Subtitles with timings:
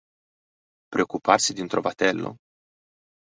[0.91, 2.37] Preoccuparsi di un trovatello?